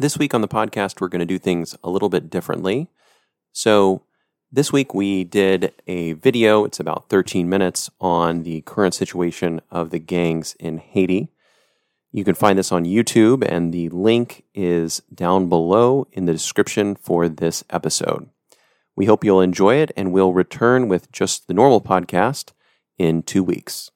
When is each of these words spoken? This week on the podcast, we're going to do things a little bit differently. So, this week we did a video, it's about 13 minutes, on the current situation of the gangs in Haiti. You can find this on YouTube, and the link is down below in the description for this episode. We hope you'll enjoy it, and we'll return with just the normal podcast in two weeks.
This 0.00 0.16
week 0.16 0.32
on 0.32 0.42
the 0.42 0.48
podcast, 0.48 1.00
we're 1.00 1.08
going 1.08 1.18
to 1.18 1.26
do 1.26 1.40
things 1.40 1.76
a 1.82 1.90
little 1.90 2.08
bit 2.08 2.30
differently. 2.30 2.86
So, 3.50 4.02
this 4.52 4.72
week 4.72 4.94
we 4.94 5.24
did 5.24 5.72
a 5.88 6.12
video, 6.12 6.64
it's 6.64 6.78
about 6.78 7.08
13 7.08 7.48
minutes, 7.48 7.90
on 8.00 8.44
the 8.44 8.60
current 8.60 8.94
situation 8.94 9.60
of 9.72 9.90
the 9.90 9.98
gangs 9.98 10.54
in 10.60 10.78
Haiti. 10.78 11.32
You 12.12 12.22
can 12.22 12.36
find 12.36 12.56
this 12.56 12.70
on 12.70 12.84
YouTube, 12.84 13.44
and 13.44 13.74
the 13.74 13.88
link 13.88 14.44
is 14.54 15.02
down 15.12 15.48
below 15.48 16.06
in 16.12 16.26
the 16.26 16.32
description 16.32 16.94
for 16.94 17.28
this 17.28 17.64
episode. 17.68 18.30
We 18.94 19.06
hope 19.06 19.24
you'll 19.24 19.40
enjoy 19.40 19.78
it, 19.78 19.90
and 19.96 20.12
we'll 20.12 20.32
return 20.32 20.86
with 20.86 21.10
just 21.10 21.48
the 21.48 21.54
normal 21.54 21.80
podcast 21.80 22.52
in 22.98 23.24
two 23.24 23.42
weeks. 23.42 23.90